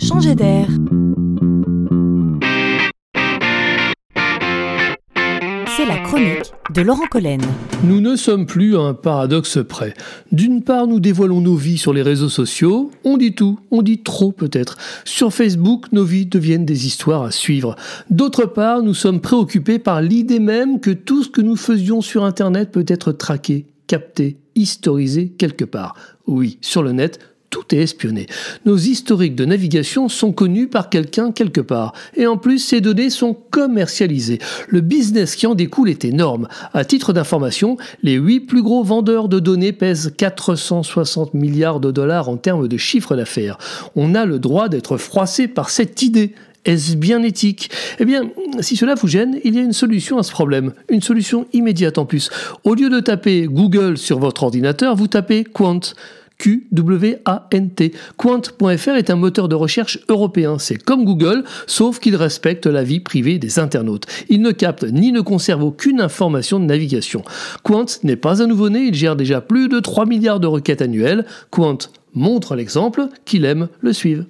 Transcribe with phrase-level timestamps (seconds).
[0.00, 0.66] changer d'air.
[5.76, 7.40] C'est la chronique de Laurent Collen.
[7.84, 9.94] Nous ne sommes plus à un paradoxe près.
[10.32, 12.90] D'une part, nous dévoilons nos vies sur les réseaux sociaux.
[13.04, 14.78] On dit tout, on dit trop peut-être.
[15.04, 17.76] Sur Facebook, nos vies deviennent des histoires à suivre.
[18.08, 22.24] D'autre part, nous sommes préoccupés par l'idée même que tout ce que nous faisions sur
[22.24, 25.94] Internet peut être traqué, capté, historisé quelque part.
[26.26, 27.18] Oui, sur le net,
[27.78, 28.26] espionné.
[28.66, 31.92] Nos historiques de navigation sont connus par quelqu'un quelque part.
[32.16, 34.38] Et en plus, ces données sont commercialisées.
[34.68, 36.48] Le business qui en découle est énorme.
[36.72, 42.28] À titre d'information, les huit plus gros vendeurs de données pèsent 460 milliards de dollars
[42.28, 43.58] en termes de chiffre d'affaires.
[43.96, 46.34] On a le droit d'être froissé par cette idée.
[46.66, 47.70] Est-ce bien éthique?
[47.98, 48.30] Eh bien,
[48.60, 51.96] si cela vous gêne, il y a une solution à ce problème, une solution immédiate
[51.96, 52.28] en plus.
[52.64, 55.80] Au lieu de taper Google sur votre ordinateur, vous tapez Quant.
[56.40, 57.92] Q-W-A-N-T.
[58.16, 60.58] Quant.fr est un moteur de recherche européen.
[60.58, 64.06] C'est comme Google, sauf qu'il respecte la vie privée des internautes.
[64.30, 67.22] Il ne capte ni ne conserve aucune information de navigation.
[67.62, 71.26] Quant n'est pas un nouveau-né, il gère déjà plus de 3 milliards de requêtes annuelles.
[71.50, 71.78] Quant
[72.14, 74.24] montre l'exemple, qu'il aime le suivre.